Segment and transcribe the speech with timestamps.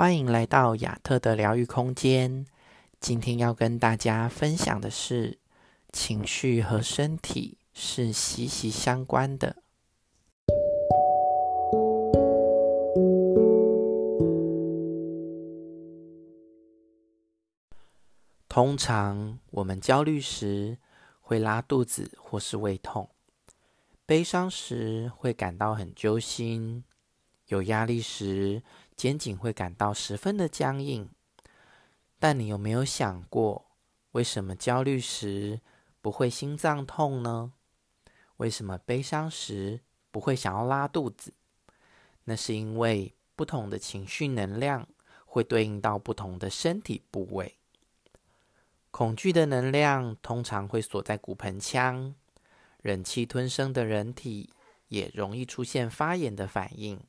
[0.00, 2.46] 欢迎来到亚特的疗愈空间。
[3.00, 5.38] 今天要跟大家分享的是，
[5.92, 9.56] 情绪和身体是息息相关的。
[18.48, 20.78] 通常我们焦虑时
[21.20, 23.10] 会拉肚子或是胃痛，
[24.06, 26.84] 悲伤时会感到很揪心，
[27.48, 28.62] 有压力时，
[29.00, 31.08] 肩颈会感到十分的僵硬，
[32.18, 33.64] 但你有没有想过，
[34.10, 35.62] 为什么焦虑时
[36.02, 37.54] 不会心脏痛呢？
[38.36, 41.32] 为什么悲伤时不会想要拉肚子？
[42.24, 44.86] 那是因为不同的情绪能量
[45.24, 47.56] 会对应到不同的身体部位。
[48.90, 52.14] 恐惧的能量通常会锁在骨盆腔，
[52.82, 54.50] 忍气吞声的人体
[54.88, 57.00] 也容易出现发炎的反应，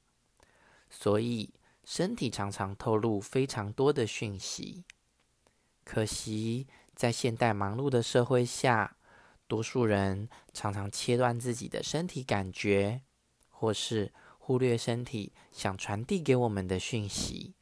[0.89, 1.53] 所以，
[1.91, 4.85] 身体常常透露非常多的讯息，
[5.83, 8.95] 可惜在现代忙碌的社会下，
[9.45, 13.01] 多数人常常切断自己的身体感觉，
[13.49, 17.55] 或是忽略身体想传递给我们的讯息，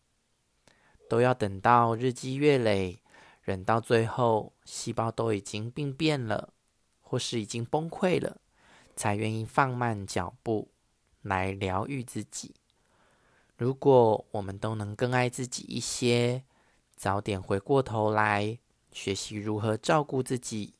[1.09, 3.01] 都要等到日积月累，
[3.41, 6.53] 忍到最后细胞都已经病变了，
[7.01, 8.39] 或是已经崩溃了，
[8.95, 10.69] 才愿意放慢脚步
[11.23, 12.53] 来疗愈自己。
[13.59, 16.45] 如果我们都能更爱自己一些，
[16.95, 18.57] 早点回过头来
[18.93, 20.75] 学习如何照顾自己，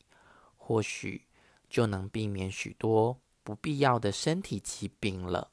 [0.55, 1.25] 或许
[1.69, 5.51] 就能避免许多不必要的身体疾病了。